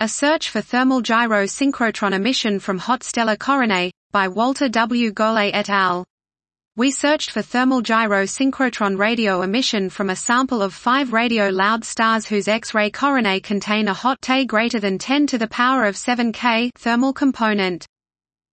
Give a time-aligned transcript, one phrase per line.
[0.00, 5.10] A search for thermal gyro synchrotron emission from hot stellar coronae, by Walter W.
[5.10, 6.04] Golay et al.
[6.76, 11.84] We searched for thermal gyro synchrotron radio emission from a sample of five radio loud
[11.84, 15.96] stars whose X-ray coronae contain a hot Te greater than 10 to the power of
[15.96, 17.84] 7 K thermal component.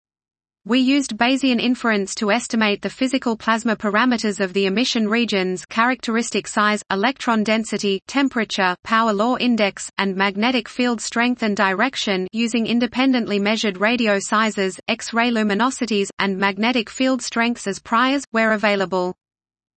[0.66, 6.48] We used Bayesian inference to estimate the physical plasma parameters of the emission regions characteristic
[6.48, 13.40] size, electron density, temperature, power law index, and magnetic field strength and direction using independently
[13.40, 19.14] measured radio sizes, X-ray luminosities, and magnetic field strengths as priors, where available.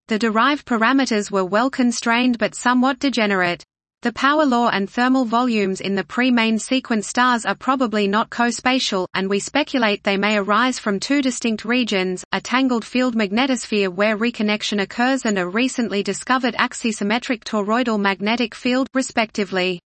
[0.06, 3.64] The derived parameters were well constrained but somewhat degenerate.
[4.06, 9.08] The power law and thermal volumes in the pre-main sequence stars are probably not co-spatial,
[9.14, 14.16] and we speculate they may arise from two distinct regions, a tangled field magnetosphere where
[14.16, 19.80] reconnection occurs and a recently discovered axisymmetric toroidal magnetic field, respectively.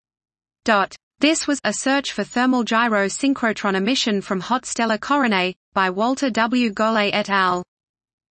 [0.64, 0.97] Dot.
[1.20, 6.28] This was A Search for Thermal Gyro Synchrotron Emission from Hot Stellar Coronae, by Walter
[6.28, 6.72] W.
[6.72, 7.62] Golay et al.